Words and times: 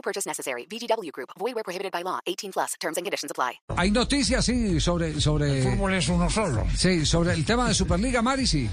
No 0.00 0.02
purchase 0.02 0.26
necessary. 0.26 0.66
VGW 0.66 1.12
Group. 1.12 1.30
Void 1.38 1.54
where 1.54 1.62
prohibited 1.62 1.92
by 1.92 2.02
law. 2.02 2.20
18 2.26 2.52
plus. 2.52 2.74
Terms 2.80 2.96
and 2.96 3.04
conditions 3.04 3.30
apply. 3.30 3.60
Hay 3.76 3.90
noticias, 3.90 4.46
sí, 4.46 4.80
sobre... 4.80 5.20
sobre 5.20 5.62
fútbol 5.62 5.92
es 5.92 6.08
uno 6.08 6.30
solo. 6.30 6.64
Sí, 6.74 7.04
sobre 7.04 7.34
el 7.34 7.44
tema 7.44 7.68
de 7.68 7.74
Superliga, 7.74 8.22
Mari, 8.22 8.46
sí. 8.46 8.66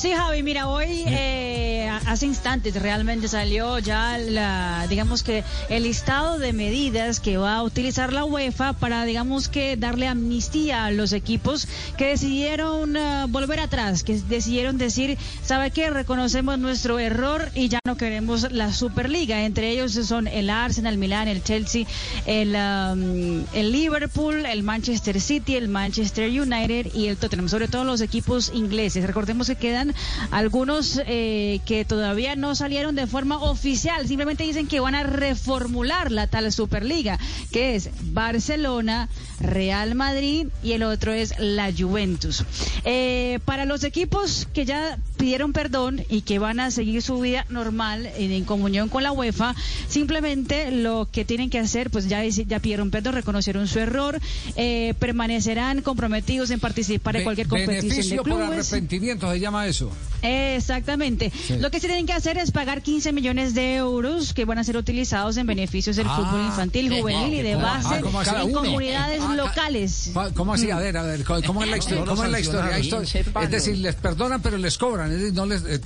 Sí, 0.00 0.12
Javi, 0.12 0.42
mira, 0.42 0.66
hoy 0.66 1.04
eh, 1.08 1.90
hace 2.06 2.24
instantes 2.24 2.74
realmente 2.74 3.28
salió 3.28 3.78
ya 3.80 4.16
la, 4.16 4.86
digamos 4.88 5.22
que 5.22 5.44
el 5.68 5.82
listado 5.82 6.38
de 6.38 6.54
medidas 6.54 7.20
que 7.20 7.36
va 7.36 7.56
a 7.56 7.62
utilizar 7.62 8.10
la 8.10 8.24
UEFA 8.24 8.72
para, 8.72 9.04
digamos 9.04 9.50
que 9.50 9.76
darle 9.76 10.08
amnistía 10.08 10.86
a 10.86 10.90
los 10.90 11.12
equipos 11.12 11.68
que 11.98 12.06
decidieron 12.06 12.96
uh, 12.96 13.28
volver 13.28 13.60
atrás, 13.60 14.02
que 14.02 14.14
decidieron 14.14 14.78
decir, 14.78 15.18
¿sabe 15.44 15.70
qué? 15.70 15.90
Reconocemos 15.90 16.58
nuestro 16.58 16.98
error 16.98 17.50
y 17.54 17.68
ya 17.68 17.78
no 17.84 17.98
queremos 17.98 18.50
la 18.52 18.72
Superliga. 18.72 19.44
Entre 19.44 19.68
ellos 19.68 19.92
son 19.92 20.28
el 20.28 20.48
Arsenal, 20.48 20.94
el 20.94 20.98
Milán, 20.98 21.28
el 21.28 21.44
Chelsea, 21.44 21.84
el, 22.24 22.56
um, 22.56 23.44
el 23.52 23.70
Liverpool, 23.70 24.46
el 24.46 24.62
Manchester 24.62 25.20
City, 25.20 25.56
el 25.56 25.68
Manchester 25.68 26.30
United 26.30 26.94
y 26.94 27.08
el 27.08 27.18
Tottenham, 27.18 27.50
sobre 27.50 27.68
todo 27.68 27.84
los 27.84 28.00
equipos 28.00 28.50
ingleses. 28.54 29.06
Recordemos 29.06 29.46
que 29.46 29.56
quedan 29.56 29.89
algunos 30.30 31.00
eh, 31.06 31.60
que 31.64 31.84
todavía 31.84 32.36
no 32.36 32.54
salieron 32.54 32.94
de 32.94 33.06
forma 33.06 33.42
oficial, 33.42 34.06
simplemente 34.06 34.44
dicen 34.44 34.66
que 34.66 34.80
van 34.80 34.94
a 34.94 35.02
reformular 35.02 36.10
la 36.10 36.26
tal 36.26 36.50
Superliga, 36.52 37.18
que 37.52 37.76
es 37.76 37.90
Barcelona, 38.00 39.08
Real 39.40 39.94
Madrid 39.94 40.48
y 40.62 40.72
el 40.72 40.82
otro 40.82 41.12
es 41.12 41.38
la 41.38 41.72
Juventus. 41.72 42.44
Eh, 42.84 43.38
para 43.44 43.64
los 43.64 43.84
equipos 43.84 44.48
que 44.52 44.64
ya 44.64 44.98
pidieron 45.20 45.52
perdón 45.52 46.02
y 46.08 46.22
que 46.22 46.38
van 46.38 46.60
a 46.60 46.70
seguir 46.70 47.02
su 47.02 47.20
vida 47.20 47.44
normal 47.50 48.10
en, 48.16 48.32
en, 48.32 48.44
comunión 48.44 48.88
con 48.88 49.02
la 49.02 49.12
UEFA, 49.12 49.54
simplemente 49.86 50.70
lo 50.70 51.08
que 51.12 51.26
tienen 51.26 51.50
que 51.50 51.58
hacer, 51.58 51.90
pues 51.90 52.08
ya, 52.08 52.24
ya 52.24 52.58
pidieron 52.58 52.90
perdón, 52.90 53.14
reconocieron 53.14 53.68
su 53.68 53.78
error, 53.78 54.18
eh, 54.56 54.94
permanecerán 54.98 55.82
comprometidos 55.82 56.50
en 56.50 56.58
participar 56.58 57.16
en 57.16 57.24
cualquier 57.24 57.48
competición 57.48 58.08
de 58.08 58.22
clubes. 58.22 58.46
por 58.46 58.54
arrepentimiento 58.54 59.30
se 59.30 59.40
llama 59.40 59.66
eso. 59.66 59.92
Exactamente. 60.22 61.30
Sí. 61.46 61.58
Lo 61.58 61.70
que 61.70 61.80
se 61.80 61.86
tienen 61.86 62.06
que 62.06 62.12
hacer 62.12 62.38
es 62.38 62.50
pagar 62.50 62.82
15 62.82 63.12
millones 63.12 63.54
de 63.54 63.76
euros 63.76 64.32
que 64.32 64.44
van 64.44 64.58
a 64.58 64.64
ser 64.64 64.76
utilizados 64.76 65.36
en 65.36 65.46
beneficios 65.46 65.96
del 65.96 66.06
ah, 66.08 66.16
fútbol 66.16 66.46
infantil, 66.46 67.00
juvenil 67.00 67.34
y 67.34 67.42
de 67.42 67.56
base 67.56 67.88
ah, 67.94 68.42
en 68.42 68.52
comunidades 68.52 69.22
ah, 69.22 69.34
locales. 69.34 70.12
¿Cómo 70.34 70.54
así? 70.54 70.70
A 70.70 70.78
ver, 70.78 70.96
a 70.96 71.02
ver, 71.02 71.24
¿cómo 71.24 71.62
es 71.62 71.70
la 71.70 71.76
historia? 71.76 72.04
¿Cómo 72.06 72.24
es 72.24 72.30
la 72.30 72.40
historia? 72.40 72.78
Es 72.78 73.50
decir, 73.50 73.78
les 73.78 73.94
perdonan 73.96 74.40
pero 74.42 74.56
les 74.56 74.78
cobran, 74.78 75.09
no, 75.32 75.46
les, 75.46 75.64
eh, 75.64 75.80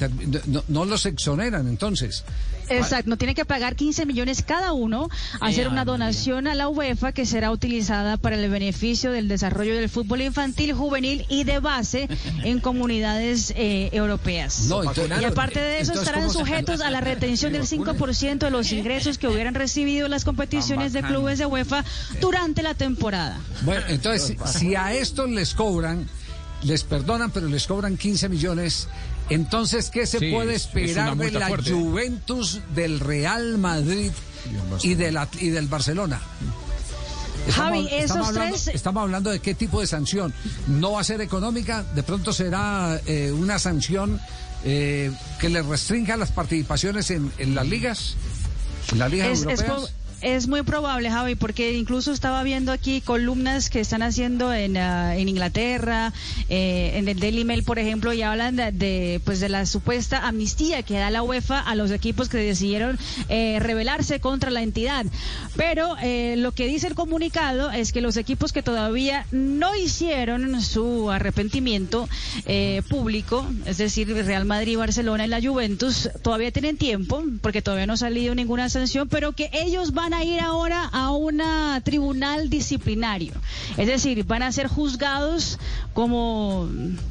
no, 0.47 0.65
no 0.69 0.85
los 0.85 1.07
exoneran 1.07 1.69
entonces. 1.69 2.25
Exacto, 2.69 3.11
no 3.11 3.17
tiene 3.17 3.35
que 3.35 3.45
pagar 3.45 3.77
15 3.77 4.07
millones 4.07 4.43
cada 4.43 4.73
uno, 4.73 5.09
hacer 5.41 5.69
una 5.69 5.85
donación 5.85 6.47
a 6.47 6.55
la 6.55 6.69
UEFA 6.69 7.13
que 7.13 7.27
será 7.27 7.51
utilizada 7.51 8.17
para 8.17 8.37
el 8.37 8.51
beneficio 8.51 9.13
del 9.13 9.29
desarrollo 9.29 9.75
del 9.75 9.89
fútbol 9.89 10.23
infantil, 10.23 10.73
juvenil 10.73 11.27
y 11.29 11.45
de 11.45 11.59
base 11.59 12.09
en 12.43 12.61
comunidades 12.61 13.53
eh, 13.57 13.91
europeas. 13.93 14.67
No, 14.69 14.83
entonces, 14.83 15.21
y 15.21 15.25
aparte 15.25 15.61
de 15.61 15.81
eso 15.81 15.93
estarán 15.93 16.31
sujetos 16.31 16.81
a 16.81 16.91
la 16.91 17.01
retención 17.01 17.53
del 17.53 17.63
5% 17.63 18.39
de 18.39 18.51
los 18.51 18.73
ingresos 18.73 19.19
que 19.19 19.29
hubieran 19.29 19.55
recibido 19.55 20.09
las 20.09 20.25
competiciones 20.25 20.93
de 20.93 21.03
clubes 21.03 21.39
de 21.39 21.47
UEFA 21.47 21.85
durante 22.21 22.63
la 22.63 22.75
temporada. 22.75 23.39
Bueno, 23.63 23.85
entonces, 23.89 24.37
si 24.47 24.75
a 24.75 24.95
estos 24.95 25.29
les 25.29 25.55
cobran, 25.55 26.09
les 26.63 26.85
perdonan, 26.85 27.31
pero 27.31 27.47
les 27.49 27.67
cobran 27.67 27.97
15 27.97 28.29
millones. 28.29 28.89
Entonces, 29.31 29.91
¿qué 29.91 30.07
se 30.07 30.19
Sí, 30.19 30.31
puede 30.31 30.55
es 30.55 30.67
esperar 30.67 31.17
de 31.17 31.31
la 31.31 31.49
fuerte. 31.49 31.73
Juventus, 31.73 32.61
del 32.75 33.01
Real 33.01 33.59
Madrid 33.59 34.11
y, 34.83 34.95
de 34.95 35.13
la, 35.13 35.29
y 35.41 35.49
del 35.49 35.67
Barcelona? 35.69 36.21
Javi, 37.51 37.89
esos 37.91 38.17
hablando, 38.17 38.57
tres- 38.57 38.69
estamos 38.69 39.03
hablando 39.03 39.31
de 39.31 39.39
qué 39.41 39.55
tipo 39.55 39.81
de 39.81 39.87
sanción. 39.87 40.33
No 40.67 40.93
va 40.93 41.01
a 41.01 41.05
ser 41.05 41.21
económica, 41.21 41.83
de 41.95 42.03
pronto 42.03 42.33
será 42.33 42.99
eh, 43.07 43.33
una 43.33 43.59
sanción 43.59 44.19
eh, 44.65 45.11
que 45.41 45.51
le 45.51 45.61
restrinja 45.63 46.17
las 46.17 46.31
participaciones 46.33 47.11
en, 47.11 47.31
en 47.37 47.55
las 47.55 47.67
ligas, 47.69 48.15
en 48.93 48.99
las 48.99 49.11
ligas 49.11 49.29
Es, 49.29 49.39
es 49.41 49.45
europeas. 49.61 49.73
po- 49.73 49.89
es 50.25 50.49
muy 50.49 50.63
probable, 50.63 51.11
Javi, 51.11 51.35
porque 51.35 51.75
incluso 51.75 52.11
estaba 52.11 52.43
viendo 52.43 52.73
aquí 52.73 53.03
columnas 53.03 53.69
que 53.69 53.81
están 53.81 54.03
haciendo 54.03 54.55
en, 54.55 54.79
ah, 54.79 55.17
en 55.17 55.29
Inglaterra, 55.29 56.15
eh, 56.49 56.93
en 56.95 57.09
el 57.09 57.21
Daily 57.21 57.45
Mail, 57.45 57.63
por 57.63 57.79
ejemplo, 57.79 58.11
y 58.15 58.23
hablan 58.23 58.57
de, 58.57 58.73
de, 58.73 59.21
pues 59.23 59.41
de 59.41 59.51
la 59.51 59.67
supuesta 59.67 60.27
amnistía 60.27 60.83
que 60.83 60.95
da 60.95 61.11
la 61.11 61.23
UEFA 61.23 61.61
a 61.61 61.75
los 61.75 61.91
equipos 61.91 62.31
que 62.31 62.39
decidieron 62.39 62.99
eh, 63.29 63.59
rebelarse 63.61 64.19
contra 64.19 64.51
la 64.51 64.63
entidad. 64.63 65.05
Pero 65.57 65.97
eh, 66.01 66.37
lo 66.39 66.53
que 66.53 66.67
dice 66.67 66.87
el 66.87 66.95
comunicado 66.95 67.71
es 67.71 67.93
que 67.93 68.01
los 68.01 68.17
equipos 68.17 68.53
que 68.53 68.63
todavía 68.63 69.27
no 69.31 69.77
hicieron 69.77 70.63
su 70.63 71.11
arrepentimiento 71.11 72.09
eh, 72.47 72.81
público, 72.89 73.47
es 73.67 73.77
decir, 73.77 74.09
Real 74.09 74.47
Madrid, 74.47 74.79
Barcelona 74.79 75.27
y 75.27 75.29
la 75.29 75.43
Juventus, 75.43 76.09
todavía 76.23 76.51
tienen 76.51 76.79
tiempo, 76.79 77.23
porque 77.43 77.61
todavía 77.61 77.87
no 77.87 77.93
ha 77.93 77.99
salido 77.99 78.35
ninguna 78.35 78.71
sanción, 78.71 79.07
pero 79.09 79.33
que 79.33 79.51
ellos 79.53 79.93
van 79.93 80.14
a 80.15 80.25
ir 80.25 80.41
ahora 80.41 80.85
a 80.93 81.11
un 81.11 81.43
tribunal 81.83 82.49
disciplinario. 82.49 83.33
Es 83.77 83.87
decir, 83.87 84.25
van 84.25 84.43
a 84.43 84.53
ser 84.53 84.69
juzgados 84.69 85.59
como, 85.93 86.69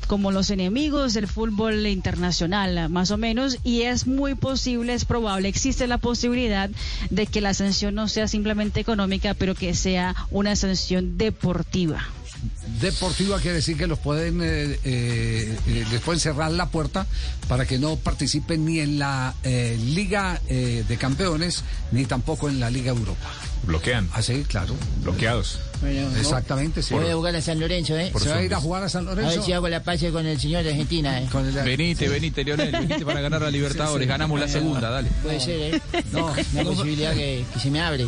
como 0.08 0.32
los 0.32 0.50
enemigos 0.50 1.14
del 1.14 1.28
fútbol 1.28 1.86
internacional, 1.88 2.90
más 2.90 3.12
o 3.12 3.18
menos, 3.18 3.58
y 3.64 3.82
es 3.82 4.08
muy 4.08 4.36
posible, 4.36 4.94
es 4.94 5.06
probable, 5.06 5.48
existe 5.48 5.88
la 5.88 5.98
posibilidad 5.98 6.70
de 7.10 7.26
que 7.28 7.42
la 7.42 7.54
sanción 7.54 7.96
no 7.96 8.08
sea 8.08 8.28
simplemente 8.28 8.80
económica, 8.80 9.34
pero 9.34 9.56
que 9.56 9.74
sea 9.74 10.16
una 10.32 10.56
sanción 10.56 11.18
deportiva. 11.18 12.08
Deportiva 12.84 13.40
quiere 13.40 13.56
decir 13.56 13.78
que 13.78 13.88
los 13.88 13.98
pueden 13.98 14.42
eh, 14.44 14.78
eh, 14.84 15.58
eh, 15.68 15.86
les 15.90 16.02
pueden 16.02 16.20
cerrar 16.20 16.52
la 16.52 16.68
puerta 16.70 17.08
para 17.48 17.66
que 17.66 17.80
no 17.80 17.96
participen 17.96 18.66
ni 18.66 18.80
en 18.80 19.00
la 19.00 19.34
eh, 19.44 19.78
Liga 19.80 20.42
eh, 20.50 20.84
de 20.88 20.98
Campeones 20.98 21.64
ni 21.94 22.04
tampoco 22.06 22.50
en 22.50 22.60
la 22.60 22.70
Liga 22.70 22.90
Europa. 22.92 23.30
Bloquean. 23.66 24.10
Así, 24.12 24.44
claro. 24.44 24.76
Bloqueados. 25.02 25.60
Bueno, 25.80 26.10
Exactamente, 26.18 26.84
sí. 26.84 26.94
Voy 26.94 27.08
a 27.10 27.16
jugar 27.16 27.34
a 27.38 27.42
San 27.42 27.62
Lorenzo, 27.62 27.98
¿eh? 27.98 28.12
Se 28.22 28.30
va 28.30 28.36
a 28.36 28.44
ir 28.44 28.54
a 28.54 28.60
jugar 28.60 28.84
a 28.84 28.90
San 28.90 29.08
A 29.08 29.14
ver 29.14 29.24
Lorenzo. 29.24 29.44
si 29.46 29.54
hago 29.54 29.70
la 29.70 29.82
paz 29.84 30.02
con 30.12 30.26
el 30.26 30.38
señor 30.40 30.64
de 30.64 30.72
Argentina, 30.72 31.22
¿eh? 31.22 31.28
con 31.32 31.48
el- 31.48 31.54
Venite, 31.64 32.10
venite, 32.10 32.44
Leonel. 32.44 32.72
Venite 32.74 33.06
para 33.06 33.22
ganar 33.22 33.42
la 33.42 33.50
Libertadores. 33.50 34.06
Ganamos 34.06 34.38
la 34.38 34.50
segunda, 34.50 34.90
dale. 34.90 35.08
Puede 35.24 35.40
ser, 35.40 35.76
¿eh? 35.76 35.82
No, 36.12 36.26
Una 36.26 36.64
no, 36.64 36.72
posibilidad 36.74 37.14
que, 37.14 37.46
que 37.54 37.60
se 37.62 37.72
me 37.72 37.80
abre. 37.82 38.08